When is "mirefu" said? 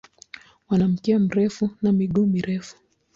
2.25-2.75